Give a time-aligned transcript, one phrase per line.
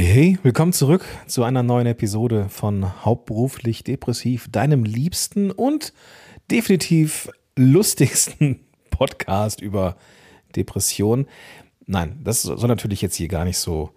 [0.00, 5.92] Hey, hey, willkommen zurück zu einer neuen Episode von Hauptberuflich Depressiv, deinem liebsten und
[6.50, 8.60] definitiv lustigsten
[8.90, 9.98] Podcast über
[10.56, 11.26] Depression.
[11.84, 13.90] Nein, das soll natürlich jetzt hier gar nicht so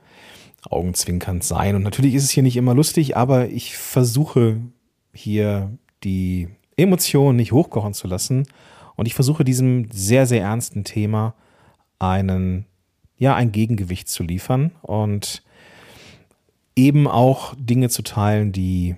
[0.69, 1.73] augenzwinkernd sein.
[1.77, 4.59] Und natürlich ist es hier nicht immer lustig, aber ich versuche
[5.13, 5.71] hier
[6.03, 8.45] die Emotionen nicht hochkochen zu lassen.
[8.97, 11.33] Und ich versuche diesem sehr, sehr ernsten Thema
[11.97, 12.65] einen,
[13.15, 15.43] ja, ein Gegengewicht zu liefern und
[16.75, 18.95] eben auch Dinge zu teilen, die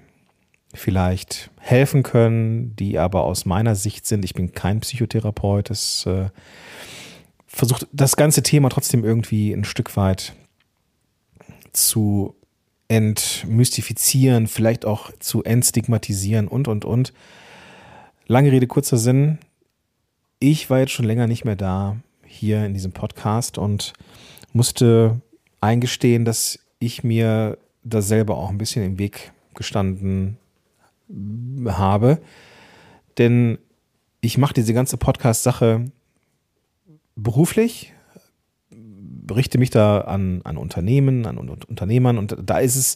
[0.73, 4.25] vielleicht helfen können, die aber aus meiner Sicht sind.
[4.25, 5.69] Ich bin kein Psychotherapeut.
[5.69, 6.29] Es äh,
[7.47, 10.33] versucht das ganze Thema trotzdem irgendwie ein Stück weit
[11.71, 12.35] zu
[12.87, 17.13] entmystifizieren, vielleicht auch zu entstigmatisieren und, und, und.
[18.27, 19.39] Lange Rede, kurzer Sinn.
[20.39, 23.93] Ich war jetzt schon länger nicht mehr da hier in diesem Podcast und
[24.53, 25.21] musste
[25.61, 30.37] eingestehen, dass ich mir da selber auch ein bisschen im Weg gestanden
[31.65, 32.19] habe.
[33.17, 33.57] Denn
[34.21, 35.85] ich mache diese ganze Podcast-Sache
[37.15, 37.93] beruflich,
[39.31, 42.95] richte mich da an, an Unternehmen, an Unternehmern und da ist es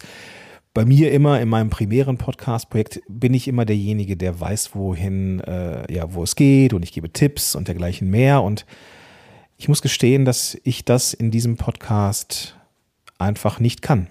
[0.74, 5.92] bei mir immer in meinem primären Podcast-Projekt bin ich immer derjenige, der weiß, wohin, äh,
[5.92, 8.44] ja, wo es geht und ich gebe Tipps und dergleichen mehr.
[8.44, 8.66] Und
[9.58, 12.56] ich muss gestehen, dass ich das in diesem Podcast
[13.18, 14.08] einfach nicht kann.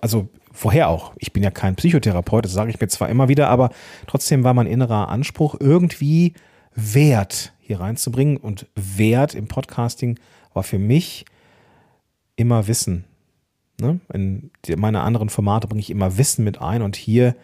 [0.00, 1.12] Also vorher auch.
[1.18, 3.70] Ich bin ja kein Psychotherapeut, das sage ich mir zwar immer wieder, aber
[4.06, 6.32] trotzdem war mein innerer Anspruch, irgendwie
[6.74, 8.36] Wert hier reinzubringen.
[8.36, 10.18] Und Wert im Podcasting
[10.54, 11.24] war für mich
[12.36, 13.04] immer Wissen.
[13.80, 14.00] Ne?
[14.12, 17.34] In meine anderen Formate bringe ich immer Wissen mit ein und hier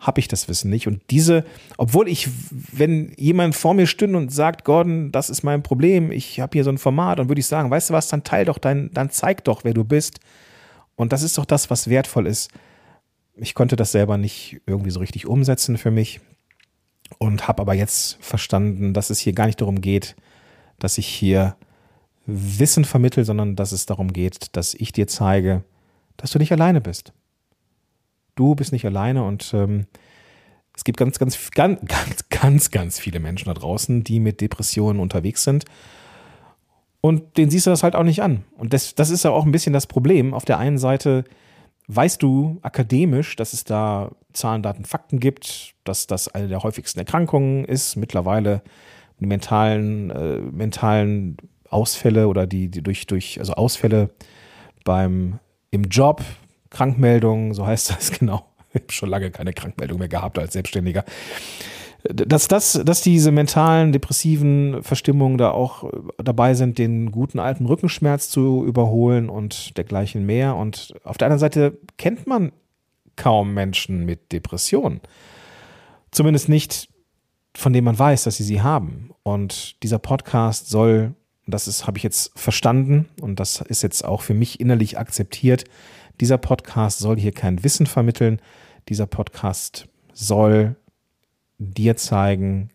[0.00, 0.88] habe ich das Wissen nicht.
[0.88, 1.44] Und diese,
[1.76, 6.40] obwohl ich, wenn jemand vor mir stünde und sagt, Gordon, das ist mein Problem, ich
[6.40, 8.58] habe hier so ein Format, dann würde ich sagen, weißt du was, dann teil doch
[8.58, 10.18] dein, dann zeig doch, wer du bist.
[11.00, 12.50] Und das ist doch das, was wertvoll ist.
[13.34, 16.20] Ich konnte das selber nicht irgendwie so richtig umsetzen für mich
[17.16, 20.14] und habe aber jetzt verstanden, dass es hier gar nicht darum geht,
[20.78, 21.56] dass ich hier
[22.26, 25.64] Wissen vermittle, sondern dass es darum geht, dass ich dir zeige,
[26.18, 27.14] dass du nicht alleine bist.
[28.34, 29.86] Du bist nicht alleine und ähm,
[30.76, 35.00] es gibt ganz, ganz, ganz, ganz, ganz, ganz viele Menschen da draußen, die mit Depressionen
[35.00, 35.64] unterwegs sind.
[37.00, 38.44] Und denen siehst du das halt auch nicht an.
[38.58, 40.34] Und das, das ist ja auch ein bisschen das Problem.
[40.34, 41.24] Auf der einen Seite
[41.88, 46.98] weißt du akademisch, dass es da Zahlen, Daten, Fakten gibt, dass das eine der häufigsten
[46.98, 48.62] Erkrankungen ist, mittlerweile
[49.18, 51.36] die mentalen, äh, mentalen
[51.68, 54.10] Ausfälle oder die, die durch, durch, also Ausfälle
[54.84, 55.38] beim,
[55.70, 56.22] im Job,
[56.70, 58.46] Krankmeldungen, so heißt das genau.
[58.72, 61.04] Ich habe schon lange keine Krankmeldung mehr gehabt als Selbstständiger.
[62.04, 68.30] Dass, dass, dass diese mentalen, depressiven Verstimmungen da auch dabei sind, den guten alten Rückenschmerz
[68.30, 70.56] zu überholen und dergleichen mehr.
[70.56, 72.52] Und auf der anderen Seite kennt man
[73.16, 75.00] kaum Menschen mit Depressionen.
[76.10, 76.88] Zumindest nicht,
[77.54, 79.10] von denen man weiß, dass sie sie haben.
[79.22, 81.14] Und dieser Podcast soll
[81.50, 85.64] das habe ich jetzt verstanden und das ist jetzt auch für mich innerlich akzeptiert.
[86.20, 88.40] Dieser Podcast soll hier kein Wissen vermitteln.
[88.88, 90.76] Dieser Podcast soll
[91.60, 92.70] dir zeigen,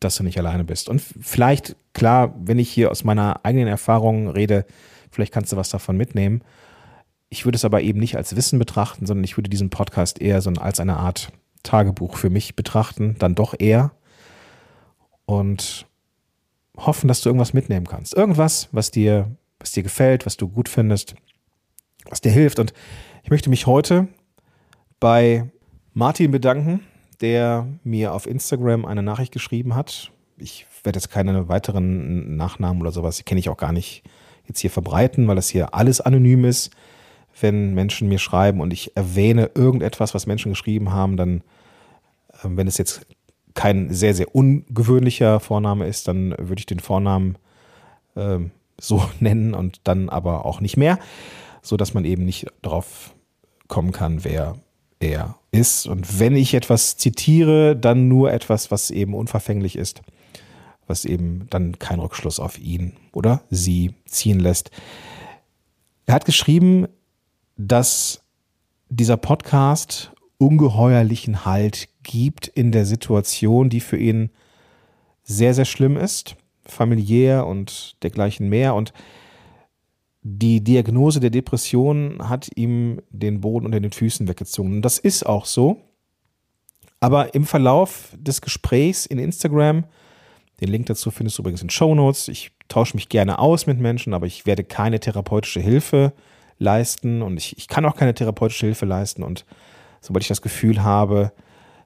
[0.00, 0.88] dass du nicht alleine bist.
[0.88, 4.66] Und vielleicht, klar, wenn ich hier aus meiner eigenen Erfahrung rede,
[5.10, 6.42] vielleicht kannst du was davon mitnehmen.
[7.28, 10.40] Ich würde es aber eben nicht als Wissen betrachten, sondern ich würde diesen Podcast eher
[10.40, 11.32] so als eine Art
[11.62, 13.92] Tagebuch für mich betrachten, dann doch eher.
[15.26, 15.86] Und
[16.76, 18.14] hoffen, dass du irgendwas mitnehmen kannst.
[18.14, 21.14] Irgendwas, was dir, was dir gefällt, was du gut findest,
[22.08, 22.58] was dir hilft.
[22.58, 22.72] Und
[23.22, 24.08] ich möchte mich heute
[25.00, 25.50] bei
[25.94, 26.80] Martin bedanken,
[27.20, 30.10] der mir auf Instagram eine Nachricht geschrieben hat.
[30.38, 34.02] Ich werde jetzt keine weiteren Nachnamen oder sowas, kenne ich auch gar nicht
[34.46, 36.70] jetzt hier verbreiten, weil das hier alles anonym ist.
[37.38, 41.42] Wenn Menschen mir schreiben und ich erwähne irgendetwas, was Menschen geschrieben haben, dann,
[42.32, 43.06] äh, wenn es jetzt
[43.54, 47.36] kein sehr, sehr ungewöhnlicher Vorname ist, dann würde ich den Vornamen
[48.14, 48.38] äh,
[48.78, 50.98] so nennen und dann aber auch nicht mehr,
[51.62, 53.14] so dass man eben nicht darauf
[53.68, 54.56] kommen kann, wer
[55.00, 55.86] er ist.
[55.86, 60.02] Und wenn ich etwas zitiere, dann nur etwas, was eben unverfänglich ist,
[60.86, 64.70] was eben dann keinen Rückschluss auf ihn oder sie ziehen lässt.
[66.06, 66.86] Er hat geschrieben,
[67.56, 68.22] dass
[68.88, 74.30] dieser Podcast ungeheuerlichen Halt gibt in der Situation, die für ihn
[75.24, 78.74] sehr, sehr schlimm ist, familiär und dergleichen mehr.
[78.74, 78.92] Und
[80.28, 84.82] die Diagnose der Depression hat ihm den Boden unter den Füßen weggezogen.
[84.82, 85.76] Das ist auch so.
[86.98, 89.84] Aber im Verlauf des Gesprächs in Instagram,
[90.60, 92.26] den Link dazu findest du übrigens in Show Notes.
[92.26, 96.12] Ich tausche mich gerne aus mit Menschen, aber ich werde keine therapeutische Hilfe
[96.58, 99.22] leisten und ich, ich kann auch keine therapeutische Hilfe leisten.
[99.22, 99.44] Und
[100.00, 101.30] sobald ich das Gefühl habe,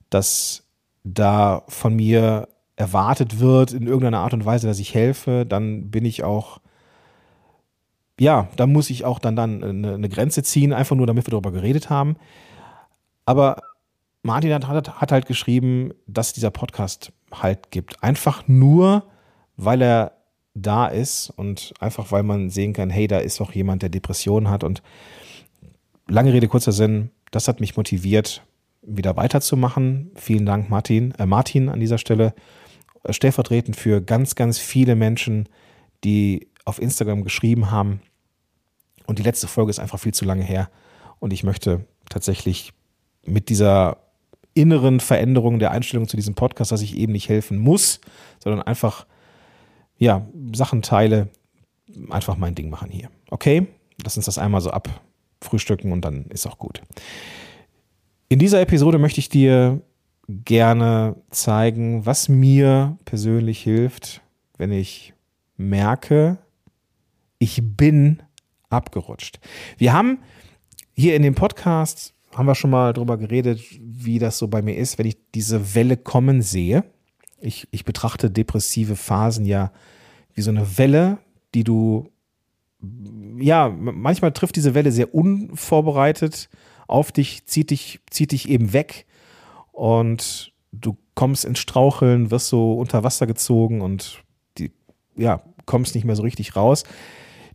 [0.09, 0.65] dass
[1.05, 6.07] da von mir erwartet wird, in irgendeiner Art und Weise, dass ich helfe, dann bin
[6.07, 6.61] ich auch,
[8.21, 11.31] ja, da muss ich auch dann, dann eine, eine Grenze ziehen, einfach nur, damit wir
[11.31, 12.17] darüber geredet haben.
[13.25, 13.63] Aber
[14.23, 18.03] Martin hat, hat halt geschrieben, dass dieser Podcast halt gibt.
[18.03, 19.05] Einfach nur,
[19.57, 20.13] weil er
[20.53, 24.51] da ist und einfach weil man sehen kann, hey, da ist auch jemand, der Depressionen
[24.51, 24.83] hat und
[26.07, 28.43] lange Rede, kurzer Sinn, das hat mich motiviert,
[28.83, 30.11] wieder weiterzumachen.
[30.15, 32.35] Vielen Dank, Martin, äh Martin an dieser Stelle.
[33.03, 35.49] Äh, stellvertretend für ganz, ganz viele Menschen,
[36.05, 38.03] die auf Instagram geschrieben haben.
[39.07, 40.71] Und die letzte Folge ist einfach viel zu lange her.
[41.19, 42.73] Und ich möchte tatsächlich
[43.25, 43.99] mit dieser
[44.55, 48.01] inneren Veränderung der Einstellung zu diesem Podcast, dass ich eben nicht helfen muss,
[48.43, 49.07] sondern einfach
[49.99, 51.29] ja, Sachen teile,
[52.09, 53.11] einfach mein Ding machen hier.
[53.31, 53.67] Okay?
[54.03, 56.83] Lass uns das einmal so abfrühstücken und dann ist auch gut.
[58.29, 59.83] In dieser Episode möchte ich dir
[60.29, 64.23] gerne zeigen, was mir persönlich hilft,
[64.57, 65.15] wenn ich
[65.57, 66.39] merke,
[67.39, 68.23] ich bin
[68.71, 69.41] abgerutscht.
[69.77, 70.19] Wir haben
[70.95, 74.77] hier in dem Podcast, haben wir schon mal drüber geredet, wie das so bei mir
[74.77, 76.85] ist, wenn ich diese Welle kommen sehe.
[77.41, 79.73] Ich, ich betrachte depressive Phasen ja
[80.35, 81.19] wie so eine Welle,
[81.55, 82.11] die du,
[83.39, 86.49] ja, manchmal trifft diese Welle sehr unvorbereitet
[86.87, 89.07] auf dich, zieht dich, zieht dich eben weg
[89.73, 94.23] und du kommst ins Straucheln, wirst so unter Wasser gezogen und
[94.59, 94.71] die,
[95.17, 96.85] ja, kommst nicht mehr so richtig raus.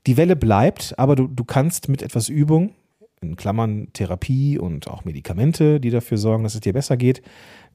[0.07, 2.73] Die Welle bleibt, aber du, du kannst mit etwas Übung,
[3.21, 7.21] in Klammern Therapie und auch Medikamente, die dafür sorgen, dass es dir besser geht,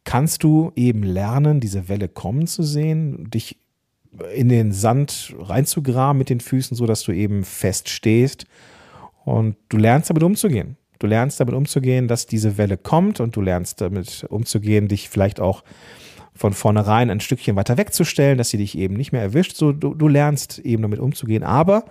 [0.05, 3.59] kannst du eben lernen, diese Welle kommen zu sehen, dich
[4.35, 8.47] in den Sand reinzugraben mit den Füßen, so dass du eben fest stehst
[9.25, 10.76] und du lernst damit umzugehen.
[10.99, 15.41] Du lernst damit umzugehen, dass diese Welle kommt und du lernst damit umzugehen, dich vielleicht
[15.41, 15.65] auch
[16.35, 19.56] von vornherein ein Stückchen weiter wegzustellen, dass sie dich eben nicht mehr erwischt.
[19.56, 21.43] So, du, du lernst eben damit umzugehen.
[21.43, 21.85] Aber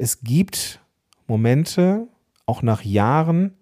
[0.00, 0.80] es gibt
[1.26, 2.08] Momente,
[2.46, 3.52] auch nach Jahren,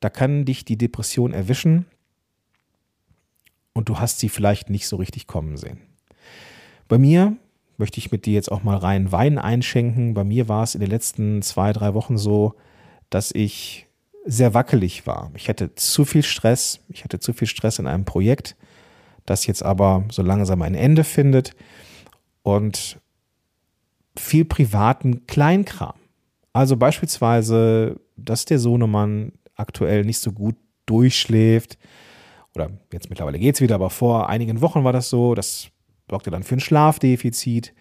[0.00, 1.86] da kann dich die Depression erwischen
[3.72, 5.80] und du hast sie vielleicht nicht so richtig kommen sehen.
[6.88, 7.36] Bei mir
[7.78, 10.12] möchte ich mit dir jetzt auch mal rein Wein einschenken.
[10.12, 12.54] Bei mir war es in den letzten zwei, drei Wochen so,
[13.08, 13.86] dass ich
[14.26, 15.30] sehr wackelig war.
[15.34, 16.80] Ich hatte zu viel Stress.
[16.90, 18.56] Ich hatte zu viel Stress in einem Projekt,
[19.24, 21.56] das jetzt aber so langsam ein Ende findet
[22.42, 23.00] und
[24.20, 25.94] viel privaten Kleinkram.
[26.52, 30.56] Also beispielsweise, dass der Sohnemann aktuell nicht so gut
[30.86, 31.78] durchschläft.
[32.54, 35.34] Oder jetzt mittlerweile geht es wieder, aber vor einigen Wochen war das so.
[35.34, 35.68] Das
[36.10, 37.74] sorgte dann für ein Schlafdefizit.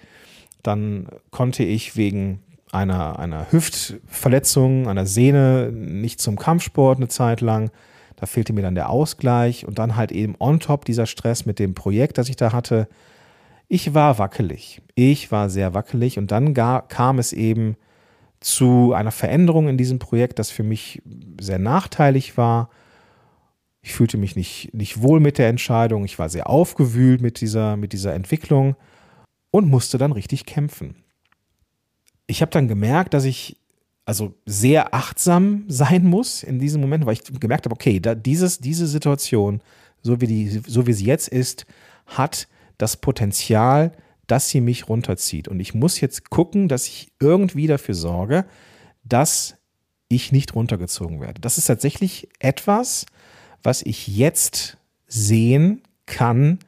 [0.64, 2.42] Dann konnte ich wegen
[2.72, 7.72] einer, einer Hüftverletzung, einer Sehne nicht zum Kampfsport eine Zeit lang.
[8.18, 11.60] Da fehlte mir dann der Ausgleich und dann halt eben on top dieser Stress mit
[11.60, 12.88] dem Projekt, das ich da hatte.
[13.68, 14.82] Ich war wackelig.
[14.96, 17.76] Ich war sehr wackelig und dann gar, kam es eben
[18.40, 21.02] zu einer Veränderung in diesem Projekt, das für mich
[21.40, 22.70] sehr nachteilig war.
[23.82, 26.06] Ich fühlte mich nicht, nicht wohl mit der Entscheidung.
[26.06, 28.76] Ich war sehr aufgewühlt mit dieser, mit dieser Entwicklung
[29.52, 31.04] und musste dann richtig kämpfen
[32.28, 33.58] ich habe dann gemerkt, dass ich
[34.06, 38.60] also sehr achtsam sein muss in diesem Moment, weil ich gemerkt habe, okay, da dieses,
[38.60, 39.62] diese Situation,
[40.02, 41.66] so wie, die, so wie sie jetzt ist,
[42.06, 42.48] hat
[42.78, 43.92] das Potenzial,
[44.28, 45.48] dass sie mich runterzieht.
[45.48, 48.46] Und ich muss jetzt gucken, dass ich irgendwie dafür sorge,
[49.04, 49.56] dass
[50.10, 51.42] ich nicht runtergezogen werde.
[51.42, 53.06] Das ist tatsächlich etwas,
[53.64, 56.60] was ich jetzt sehen kann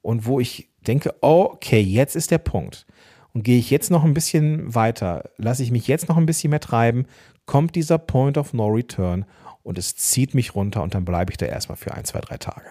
[0.00, 2.86] und wo ich denke, okay, jetzt ist der Punkt.
[3.32, 6.50] Und gehe ich jetzt noch ein bisschen weiter, lasse ich mich jetzt noch ein bisschen
[6.50, 7.06] mehr treiben,
[7.46, 9.24] kommt dieser Point of No Return
[9.62, 12.36] und es zieht mich runter und dann bleibe ich da erstmal für ein, zwei, drei
[12.36, 12.66] Tage.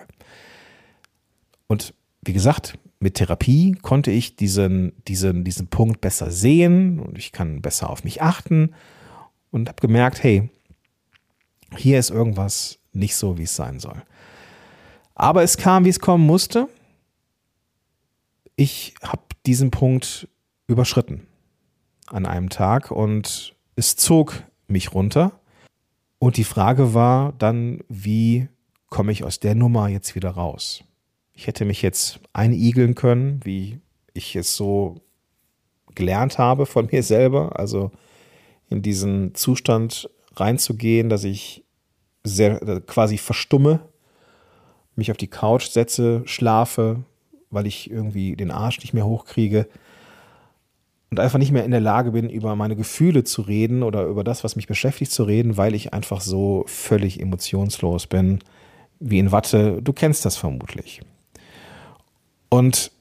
[1.68, 7.32] Und wie gesagt, mit Therapie konnte ich diesen, diesen, diesen Punkt besser sehen und ich
[7.32, 8.76] kann besser auf mich achten
[9.50, 10.50] und habe gemerkt, hey,
[11.76, 14.04] hier ist irgendwas nicht so, wie es sein soll.
[15.16, 16.68] Aber es kam, wie es kommen musste.
[18.56, 20.28] Ich habe diesen Punkt
[20.68, 21.26] überschritten
[22.08, 25.40] an einem Tag und es zog mich runter.
[26.20, 28.48] Und die Frage war dann, wie
[28.90, 30.84] komme ich aus der Nummer jetzt wieder raus?
[31.42, 33.80] Ich hätte mich jetzt einigeln können, wie
[34.14, 35.02] ich es so
[35.96, 37.90] gelernt habe von mir selber, also
[38.70, 41.64] in diesen Zustand reinzugehen, dass ich
[42.24, 43.80] sehr quasi verstumme,
[44.96, 47.06] mich auf die Couch setze, schlafe,
[47.50, 49.68] weil ich irgendwie den Arsch nicht mehr hochkriege
[51.10, 54.24] und einfach nicht mehr in der Lage bin, über meine Gefühle zu reden oder über
[54.24, 58.44] das, was mich beschäftigt, zu reden, weil ich einfach so völlig emotionslos bin,
[59.00, 59.82] wie in Watte.
[59.82, 61.02] Du kennst das vermutlich.
[62.54, 62.92] Und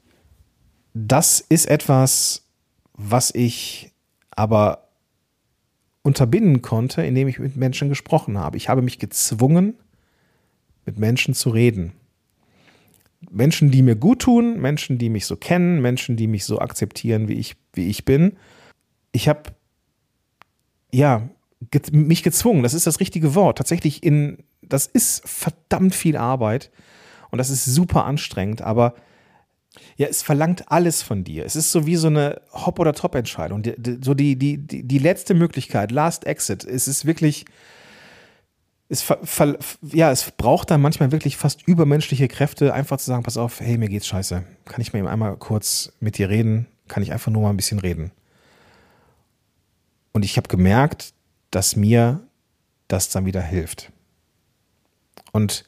[0.95, 2.47] das ist etwas,
[2.95, 3.93] was ich
[4.31, 4.89] aber
[6.03, 8.57] unterbinden konnte, indem ich mit Menschen gesprochen habe.
[8.57, 9.75] Ich habe mich gezwungen,
[10.87, 11.93] mit Menschen zu reden.
[13.29, 17.29] Menschen, die mir gut tun, Menschen, die mich so kennen, Menschen, die mich so akzeptieren,
[17.29, 18.37] wie ich, wie ich bin.
[19.13, 19.51] Ich habe
[20.93, 21.29] ja
[21.73, 23.59] ge mich gezwungen, das ist das richtige Wort.
[23.59, 26.71] Tatsächlich in, das ist verdammt viel Arbeit
[27.31, 28.95] und das ist super anstrengend, aber
[29.97, 31.45] ja, es verlangt alles von dir.
[31.45, 33.63] Es ist so wie so eine Hop- oder Top-Entscheidung.
[34.03, 36.65] So die, die, die, die letzte Möglichkeit, Last Exit.
[36.65, 37.45] Es ist wirklich,
[38.89, 39.05] es,
[39.83, 43.79] ja, es braucht dann manchmal wirklich fast übermenschliche Kräfte, einfach zu sagen, pass auf, hey,
[43.79, 44.43] mir geht's scheiße.
[44.65, 46.67] Kann ich mal eben einmal kurz mit dir reden?
[46.89, 48.11] Kann ich einfach nur mal ein bisschen reden?
[50.13, 51.13] Und ich habe gemerkt,
[51.53, 52.27] dass mir
[52.89, 53.93] das dann wieder hilft.
[55.31, 55.65] Und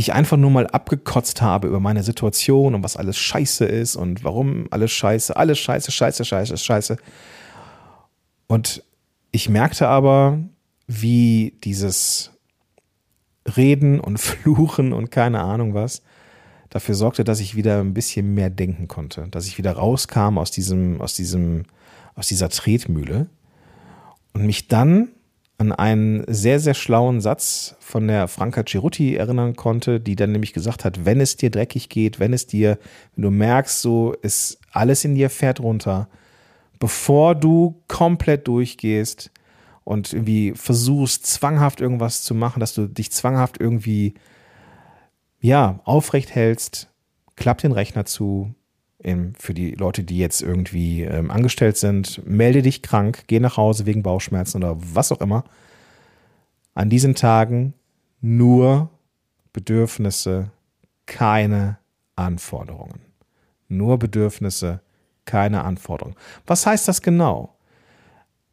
[0.00, 4.24] ich einfach nur mal abgekotzt habe über meine Situation und was alles scheiße ist und
[4.24, 6.96] warum alles scheiße, alles scheiße, scheiße, scheiße, scheiße.
[8.46, 8.82] Und
[9.30, 10.38] ich merkte aber,
[10.86, 12.32] wie dieses
[13.56, 16.02] Reden und Fluchen und keine Ahnung was
[16.70, 20.52] dafür sorgte, dass ich wieder ein bisschen mehr denken konnte, dass ich wieder rauskam aus
[20.52, 21.64] diesem, aus diesem,
[22.14, 23.26] aus dieser Tretmühle
[24.32, 25.08] und mich dann
[25.60, 30.52] an einen sehr, sehr schlauen Satz von der Franca Cerutti erinnern konnte, die dann nämlich
[30.52, 32.78] gesagt hat, wenn es dir dreckig geht, wenn es dir,
[33.14, 36.08] wenn du merkst, so ist alles in dir fährt runter,
[36.78, 39.30] bevor du komplett durchgehst,
[39.90, 44.14] und irgendwie versuchst, zwanghaft irgendwas zu machen, dass du dich zwanghaft irgendwie,
[45.40, 46.88] ja, aufrecht hältst,
[47.34, 48.54] klapp den Rechner zu.
[49.38, 53.86] Für die Leute, die jetzt irgendwie ähm, angestellt sind, melde dich krank, geh nach Hause
[53.86, 55.44] wegen Bauchschmerzen oder was auch immer.
[56.74, 57.74] An diesen Tagen
[58.20, 58.90] nur
[59.52, 60.50] Bedürfnisse,
[61.06, 61.78] keine
[62.14, 63.00] Anforderungen.
[63.68, 64.80] Nur Bedürfnisse,
[65.24, 66.16] keine Anforderungen.
[66.46, 67.56] Was heißt das genau?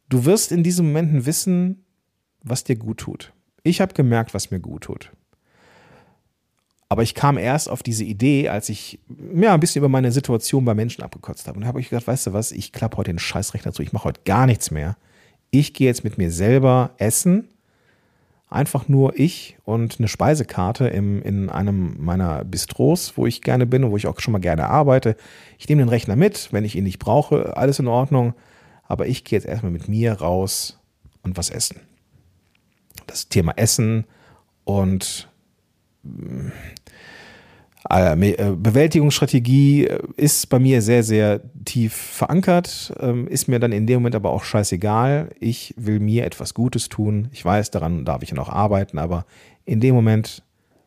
[0.08, 1.84] Du wirst in diesen Momenten wissen,
[2.42, 3.32] was dir gut tut.
[3.62, 5.12] Ich habe gemerkt, was mir gut tut.
[6.88, 8.98] Aber ich kam erst auf diese Idee, als ich
[9.34, 11.56] ja, ein bisschen über meine Situation bei Menschen abgekotzt habe.
[11.56, 13.92] Und da habe ich gedacht, weißt du was, ich klappe heute den Scheißrechner zu, ich
[13.92, 14.96] mache heute gar nichts mehr.
[15.50, 17.48] Ich gehe jetzt mit mir selber essen.
[18.50, 23.84] Einfach nur ich und eine Speisekarte im, in einem meiner Bistros, wo ich gerne bin
[23.84, 25.16] und wo ich auch schon mal gerne arbeite.
[25.58, 28.32] Ich nehme den Rechner mit, wenn ich ihn nicht brauche, alles in Ordnung.
[28.84, 30.78] Aber ich gehe jetzt erstmal mit mir raus
[31.22, 31.80] und was essen.
[33.06, 34.06] Das Thema Essen
[34.64, 35.28] und
[37.84, 44.00] Bewältigungsstrategie äh, ist bei mir sehr, sehr tief verankert, ähm, ist mir dann in dem
[44.00, 45.30] Moment aber auch scheißegal.
[45.38, 47.28] Ich will mir etwas Gutes tun.
[47.32, 49.26] Ich weiß, daran darf ich noch arbeiten, aber
[49.64, 50.42] in dem Moment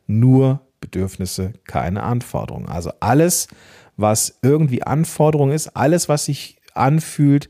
[0.06, 2.68] nur Bedürfnisse, keine Anforderungen.
[2.68, 3.48] Also alles,
[3.96, 7.48] was irgendwie Anforderung ist, alles, was sich anfühlt,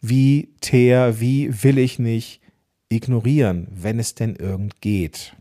[0.00, 2.40] wie Teer, wie will ich nicht
[2.88, 5.34] ignorieren, wenn es denn irgend geht.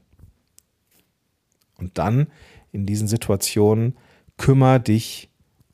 [1.77, 2.27] Und dann
[2.75, 3.97] in diesen Situationen
[4.37, 5.29] kümmere dich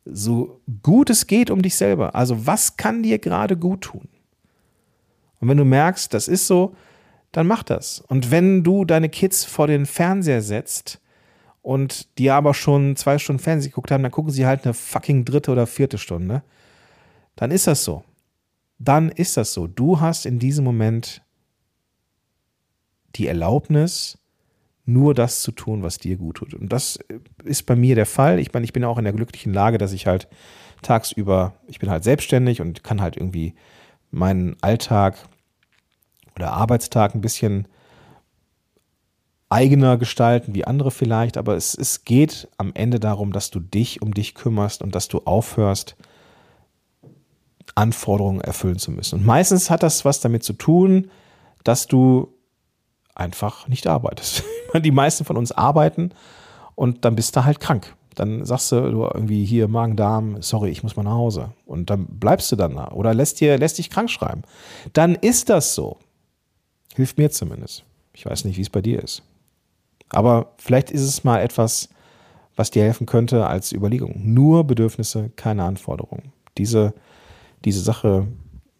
[0.06, 2.16] so gut es geht um dich selber.
[2.16, 4.08] Also was kann dir gerade gut tun?
[5.40, 6.76] Und wenn du merkst, das ist so,
[7.32, 8.00] dann mach das.
[8.00, 11.02] Und wenn du deine Kids vor den Fernseher setzt
[11.62, 15.26] und die aber schon zwei Stunden Fernsehen geguckt haben, dann gucken sie halt eine fucking
[15.26, 16.44] dritte oder vierte Stunde.
[17.36, 18.04] Dann ist das so
[18.84, 19.68] dann ist das so.
[19.68, 21.22] Du hast in diesem Moment
[23.16, 24.18] die Erlaubnis,
[24.86, 26.54] nur das zu tun, was dir gut tut.
[26.54, 27.00] Und das
[27.44, 28.40] ist bei mir der Fall.
[28.40, 30.28] Ich meine, ich bin auch in der glücklichen Lage, dass ich halt
[30.82, 33.54] tagsüber, ich bin halt selbstständig und kann halt irgendwie
[34.10, 35.16] meinen Alltag
[36.36, 37.68] oder Arbeitstag ein bisschen
[39.50, 44.02] eigener gestalten wie andere vielleicht, aber es, es geht am Ende darum, dass du dich
[44.02, 45.98] um dich kümmerst und dass du aufhörst,
[47.76, 49.20] Anforderungen erfüllen zu müssen.
[49.20, 51.12] Und meistens hat das was damit zu tun,
[51.64, 52.34] dass du
[53.16, 54.44] einfach nicht arbeitest.
[54.80, 56.12] Die meisten von uns arbeiten
[56.76, 57.96] und dann bist du halt krank.
[58.16, 61.54] Dann sagst du, du irgendwie hier Magen-Darm, sorry, ich muss mal nach Hause.
[61.66, 64.42] Und dann bleibst du dann da oder lässt, dir, lässt dich krank schreiben.
[64.94, 65.98] Dann ist das so.
[66.96, 67.86] Hilft mir zumindest.
[68.14, 69.24] Ich weiß nicht, wie es bei dir ist.
[70.10, 71.88] Aber vielleicht ist es mal etwas,
[72.58, 74.14] was dir helfen könnte als Überlegung.
[74.18, 76.34] Nur Bedürfnisse, keine Anforderungen.
[76.58, 76.94] Diese
[77.66, 78.28] diese Sache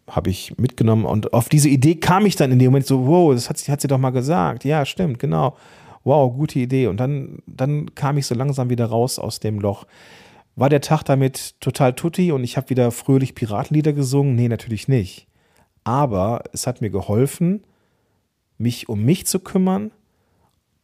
[0.08, 3.32] habe ich mitgenommen und auf diese Idee kam ich dann in dem Moment so, wow,
[3.32, 4.64] das hat sie, hat sie doch mal gesagt.
[4.64, 5.56] Ja, stimmt, genau.
[6.04, 6.88] Wow, gute Idee.
[6.88, 9.86] Und dann, dann kam ich so langsam wieder raus aus dem Loch.
[10.56, 14.34] War der Tag damit total tutti und ich habe wieder fröhlich Piratenlieder gesungen?
[14.34, 15.26] Nee, natürlich nicht.
[15.84, 17.64] Aber es hat mir geholfen,
[18.58, 19.92] mich um mich zu kümmern.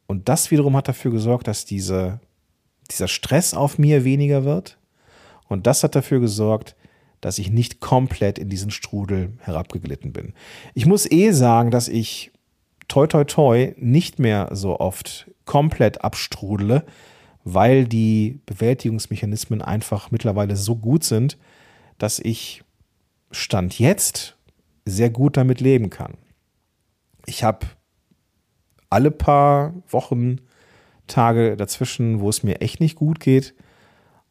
[0.07, 2.21] Und das wiederum hat dafür gesorgt, dass diese,
[2.91, 4.79] dieser Stress auf mir weniger wird.
[5.49, 6.77] Und das hat dafür gesorgt,
[7.21, 10.35] dass ich nicht komplett in diesen Strudel herabgeglitten bin.
[10.75, 12.31] Ich muss eh sagen, dass ich
[12.87, 16.85] toi toi toi nicht mehr so oft komplett abstrudele,
[17.45, 21.39] weil die Bewältigungsmechanismen einfach mittlerweile so gut sind,
[21.99, 22.63] dass ich
[23.31, 24.37] Stand jetzt
[24.85, 26.15] sehr gut damit leben kann.
[27.27, 27.67] Ich habe
[28.91, 30.41] alle paar Wochen
[31.07, 33.55] Tage dazwischen, wo es mir echt nicht gut geht.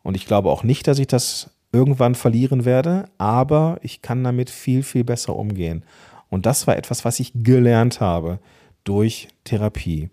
[0.04, 4.50] Und ich glaube auch nicht, dass ich das irgendwann verlieren werde, aber ich kann damit
[4.50, 5.84] viel, viel besser umgehen.
[6.30, 8.40] Und das war etwas, was ich gelernt habe
[8.84, 10.10] durch Therapie.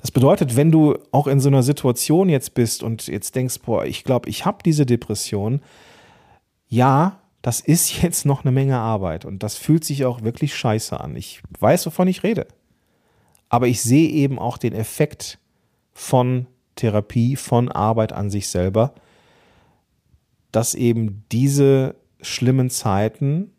[0.00, 3.84] Das bedeutet, wenn du auch in so einer Situation jetzt bist und jetzt denkst, boah,
[3.84, 5.60] ich glaube, ich habe diese Depression,
[6.68, 10.98] ja, das ist jetzt noch eine Menge Arbeit und das fühlt sich auch wirklich scheiße
[10.98, 11.14] an.
[11.16, 12.48] Ich weiß, wovon ich rede.
[13.48, 15.38] Aber ich sehe eben auch den Effekt
[15.92, 18.92] von Therapie, von Arbeit an sich selber,
[20.56, 23.52] dass eben diese schlimmen Zeiten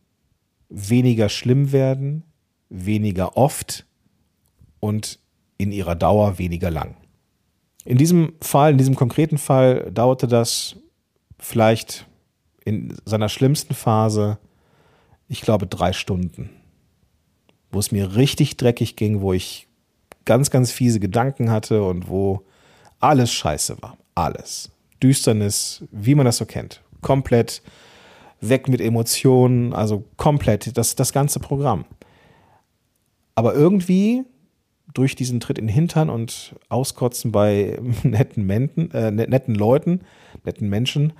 [0.67, 2.23] weniger schlimm werden,
[2.69, 3.85] weniger oft
[4.79, 5.19] und
[5.59, 6.97] in ihrer Dauer weniger lang.
[7.85, 10.77] In diesem Fall, in diesem konkreten Fall dauerte das
[11.37, 12.07] vielleicht
[12.65, 14.39] in seiner schlimmsten Phase,
[15.27, 16.49] ich glaube, drei Stunden,
[17.71, 19.67] wo es mir richtig dreckig ging, wo ich
[20.25, 22.43] ganz, ganz fiese Gedanken hatte und wo
[22.99, 23.99] alles scheiße war.
[24.15, 24.71] Alles.
[25.03, 26.81] Düsternis, wie man das so kennt.
[27.01, 27.61] Komplett
[28.41, 31.85] weg mit Emotionen, also komplett das, das ganze Programm.
[33.35, 34.23] Aber irgendwie
[34.93, 40.01] durch diesen Tritt in den Hintern und Auskotzen bei netten, Menten, äh, ne, netten Leuten,
[40.43, 41.13] netten Menschen,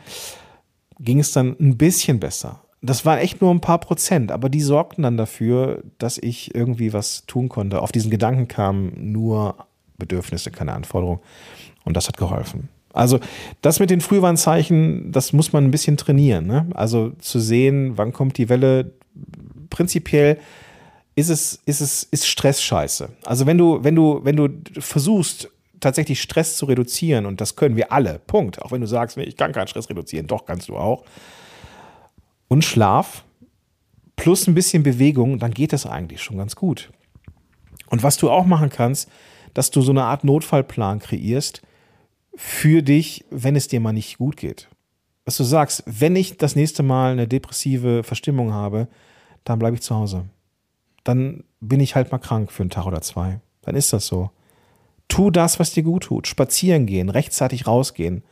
[1.00, 2.64] ging es dann ein bisschen besser.
[2.82, 6.94] Das waren echt nur ein paar Prozent, aber die sorgten dann dafür, dass ich irgendwie
[6.94, 7.82] was tun konnte.
[7.82, 9.56] Auf diesen Gedanken kamen nur
[9.98, 11.22] Bedürfnisse, keine Anforderungen.
[11.86, 12.70] Und das hat geholfen.
[12.98, 13.20] Also
[13.62, 16.48] das mit den Frühwarnzeichen, das muss man ein bisschen trainieren.
[16.48, 16.68] Ne?
[16.74, 18.92] Also zu sehen, wann kommt die Welle.
[19.70, 20.40] Prinzipiell
[21.16, 23.10] ist es, ist es, ist Stress scheiße.
[23.26, 27.76] Also wenn du, wenn du, wenn du versuchst, tatsächlich Stress zu reduzieren, und das können
[27.76, 28.62] wir alle, Punkt.
[28.62, 31.04] Auch wenn du sagst, nee, ich kann keinen Stress reduzieren, doch kannst du auch.
[32.48, 33.24] Und Schlaf
[34.16, 36.90] plus ein bisschen Bewegung, dann geht das eigentlich schon ganz gut.
[37.90, 39.10] Und was du auch machen kannst,
[39.54, 41.62] dass du so eine Art Notfallplan kreierst
[42.38, 44.70] für dich, wenn es dir mal nicht gut geht.
[45.26, 48.88] Dass du sagst, wenn ich das nächste Mal eine depressive Verstimmung habe,
[49.44, 50.30] dann bleibe ich zu Hause
[51.08, 53.40] dann bin ich halt mal krank für einen Tag oder zwei.
[53.62, 54.30] Dann ist das so.
[55.08, 56.28] Tu das, was dir gut tut.
[56.28, 58.24] Spazieren gehen, rechtzeitig rausgehen,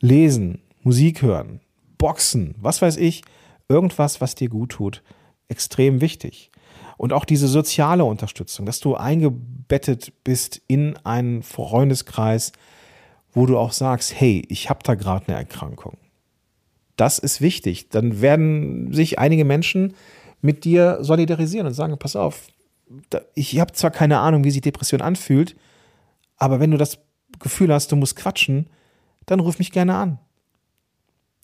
[0.00, 1.60] lesen, Musik hören,
[1.96, 3.22] boxen, was weiß ich.
[3.68, 5.02] Irgendwas, was dir gut tut.
[5.48, 6.50] Extrem wichtig.
[6.98, 12.52] Und auch diese soziale Unterstützung, dass du eingebettet bist in einen Freundeskreis,
[13.32, 15.98] wo du auch sagst, hey, ich habe da gerade eine Erkrankung.
[16.96, 17.88] Das ist wichtig.
[17.88, 19.94] Dann werden sich einige Menschen
[20.42, 22.48] mit dir solidarisieren und sagen, pass auf,
[23.34, 25.56] ich habe zwar keine Ahnung, wie sich Depression anfühlt,
[26.36, 26.98] aber wenn du das
[27.38, 28.68] Gefühl hast, du musst quatschen,
[29.26, 30.18] dann ruf mich gerne an.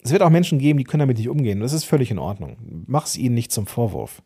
[0.02, 1.60] Es wird auch Menschen geben, die können damit nicht umgehen.
[1.60, 2.84] Das ist völlig in Ordnung.
[2.86, 4.22] Mach es ihnen nicht zum Vorwurf.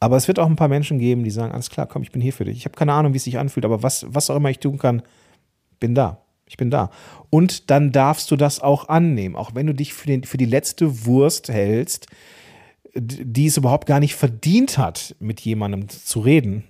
[0.00, 2.20] Aber es wird auch ein paar Menschen geben, die sagen, alles klar, komm, ich bin
[2.20, 2.56] hier für dich.
[2.56, 4.78] Ich habe keine Ahnung, wie es sich anfühlt, aber was, was auch immer ich tun
[4.78, 5.02] kann,
[5.78, 6.21] bin da.
[6.52, 6.90] Ich bin da.
[7.30, 10.44] Und dann darfst du das auch annehmen, auch wenn du dich für, den, für die
[10.44, 12.08] letzte Wurst hältst,
[12.94, 16.64] die es überhaupt gar nicht verdient hat, mit jemandem zu reden,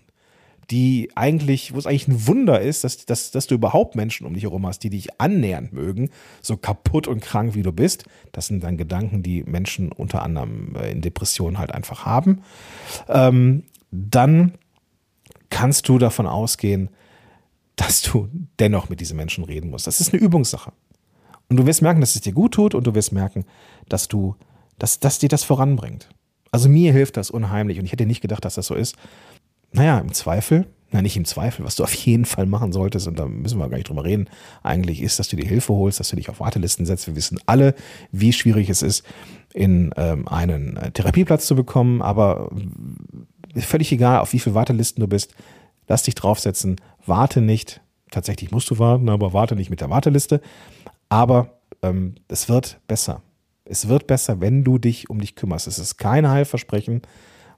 [0.71, 4.35] die eigentlich, wo es eigentlich ein Wunder ist, dass, dass, dass du überhaupt Menschen um
[4.35, 8.05] dich herum hast, die dich annähernd mögen, so kaputt und krank wie du bist.
[8.31, 12.43] Das sind dann Gedanken, die Menschen unter anderem äh, in Depressionen halt einfach haben.
[13.09, 14.53] Ähm, dann
[15.51, 16.89] kannst du davon ausgehen,
[17.87, 19.87] dass du dennoch mit diesen Menschen reden musst.
[19.87, 20.73] Das ist eine Übungssache.
[21.49, 23.45] Und du wirst merken, dass es dir gut tut und du wirst merken,
[23.89, 24.37] dass du
[24.79, 26.09] dass, dass dir das voranbringt.
[26.51, 28.97] Also mir hilft das unheimlich und ich hätte nicht gedacht, dass das so ist.
[29.71, 33.19] Naja, im Zweifel, na nicht im Zweifel, was du auf jeden Fall machen solltest, und
[33.19, 34.29] da müssen wir gar nicht drüber reden,
[34.63, 37.07] eigentlich ist, dass du dir Hilfe holst, dass du dich auf Wartelisten setzt.
[37.07, 37.75] Wir wissen alle,
[38.11, 39.05] wie schwierig es ist,
[39.55, 42.51] in ähm, einen äh, Therapieplatz zu bekommen, aber
[43.57, 45.35] völlig egal, auf wie viele Wartelisten du bist,
[45.93, 50.41] lass dich draufsetzen, warte nicht, tatsächlich musst du warten, aber warte nicht mit der Warteliste,
[51.11, 53.21] aber ähm, es wird besser.
[53.67, 55.67] Es wird besser, wenn du dich um dich kümmerst.
[55.67, 57.03] Es ist kein Heilversprechen.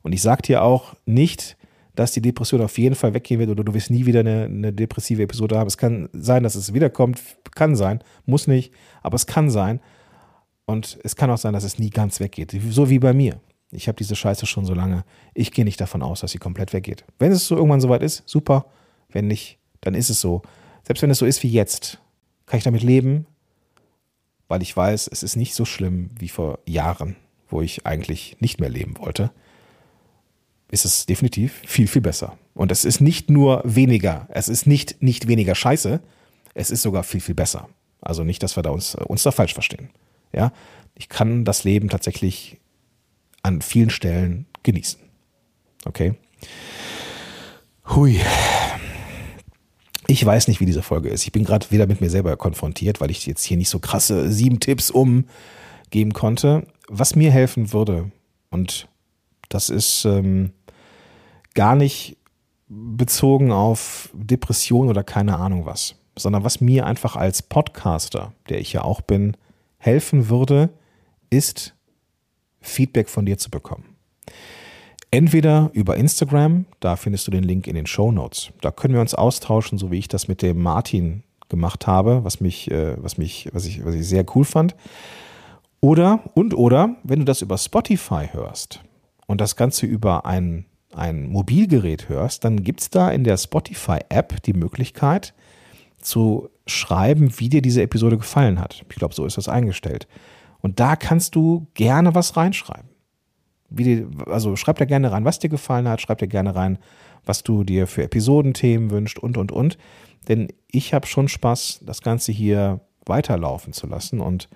[0.03, 1.57] Und ich sage dir auch nicht,
[1.95, 4.73] dass die Depression auf jeden Fall weggehen wird oder du wirst nie wieder eine, eine,
[4.73, 5.69] depressive Episode haben.
[5.69, 7.21] Es kann sein, dass es wiederkommt,
[7.55, 9.79] kann sein, muss nicht, aber es kann sein.
[10.67, 12.53] Und es kann auch sein, dass es nie ganz weggeht.
[12.71, 13.39] So wie bei mir.
[13.75, 15.05] Ich habe diese Scheiße schon so lange.
[15.35, 17.05] Ich gehe nicht davon aus, dass sie komplett weggeht.
[17.19, 18.67] Wenn es so irgendwann soweit ist, super.
[19.11, 20.43] Wenn nicht, dann ist es so.
[20.83, 22.01] Selbst wenn es so ist wie jetzt,
[22.47, 23.27] kann ich damit leben,
[24.49, 27.17] weil ich weiß, es ist nicht so schlimm wie vor Jahren,
[27.49, 29.31] wo ich eigentlich nicht mehr leben wollte.
[30.71, 32.37] Ist es definitiv viel, viel besser.
[32.55, 36.01] Und es ist nicht nur weniger, es ist nicht, nicht weniger scheiße,
[36.55, 37.69] es ist sogar viel, viel besser.
[38.01, 39.91] Also nicht, dass wir da uns, uns da falsch verstehen.
[40.33, 40.53] Ja,
[40.95, 42.59] ich kann das Leben tatsächlich
[43.45, 44.99] an vielen Stellen genießen.
[45.85, 46.15] Okay.
[47.89, 48.21] Hui.
[50.07, 51.25] Ich weiß nicht, wie diese Folge ist.
[51.25, 54.31] Ich bin gerade wieder mit mir selber konfrontiert, weil ich jetzt hier nicht so krasse
[54.33, 56.67] sieben Tipps umgeben konnte.
[56.89, 58.11] Was mir helfen würde,
[58.51, 58.89] und
[59.49, 60.53] das ist ähm,
[61.55, 62.17] gar nicht
[62.69, 68.73] bezogen auf Depression oder keine Ahnung was, sondern was mir einfach als Podcaster, der ich
[68.73, 69.37] ja auch bin,
[69.79, 70.71] helfen würde,
[71.31, 71.74] ist
[72.65, 73.85] Feedback von dir zu bekommen.
[75.11, 78.51] Entweder über Instagram, da findest du den Link in den Show Notes.
[78.61, 82.41] Da können wir uns austauschen, so wie ich das mit dem Martin gemacht habe, was
[82.41, 84.75] mich, äh, was mich, was ich, was ich sehr cool fand.
[85.81, 88.81] Oder und oder, wenn du das über Spotify hörst
[89.27, 94.43] und das Ganze über ein, ein Mobilgerät hörst, dann gibt es da in der Spotify-App
[94.43, 95.35] die Möglichkeit
[96.01, 98.85] zu schreiben, wie dir diese Episode gefallen hat.
[98.89, 100.09] Ich glaube, so ist das eingestellt.
[100.65, 102.89] Und da kannst du gerne was reinschreiben.
[103.69, 106.79] Die, also schreib da gerne rein, was dir gefallen hat, schreib dir gerne rein,
[107.27, 109.77] was du dir für Episodenthemen wünschst und, und, und.
[110.27, 114.21] Denn ich habe schon Spaß, das Ganze hier weiterlaufen zu lassen.
[114.21, 114.49] Und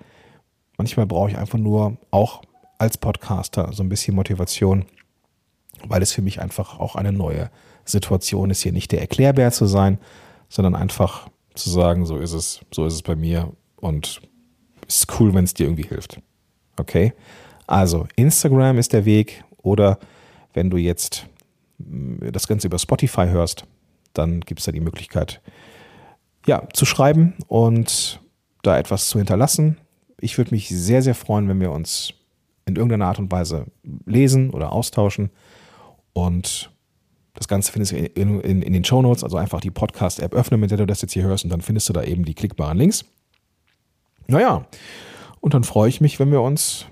[0.79, 2.41] manchmal brauche ich einfach nur auch
[2.79, 4.85] als Podcaster so ein bisschen Motivation,
[5.85, 7.51] weil es für mich einfach auch eine neue
[7.85, 9.99] Situation ist, hier nicht der Erklärbär zu sein,
[10.47, 14.21] sondern einfach zu sagen, so ist es, so ist es bei mir und
[14.89, 16.19] ist cool, wenn es dir irgendwie hilft.
[16.77, 17.13] Okay?
[17.67, 19.99] Also, Instagram ist der Weg oder
[20.53, 21.27] wenn du jetzt
[21.77, 23.65] mm, das Ganze über Spotify hörst,
[24.13, 25.41] dann gibt es da die Möglichkeit,
[26.45, 28.19] ja, zu schreiben und
[28.63, 29.77] da etwas zu hinterlassen.
[30.19, 32.13] Ich würde mich sehr, sehr freuen, wenn wir uns
[32.65, 33.67] in irgendeiner Art und Weise
[34.05, 35.29] lesen oder austauschen.
[36.13, 36.71] Und
[37.33, 40.59] das Ganze findest du in, in, in den Show Notes, also einfach die Podcast-App öffnen,
[40.59, 42.77] mit der du das jetzt hier hörst, und dann findest du da eben die klickbaren
[42.77, 43.05] Links.
[44.29, 44.67] Naja,
[45.41, 46.85] und dann freue ich mich, wenn wir uns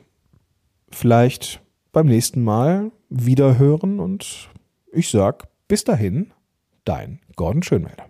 [0.90, 4.50] vielleicht beim nächsten Mal wieder hören und
[4.92, 6.34] ich sag bis dahin,
[6.84, 8.06] dein Gordon Schönmelder.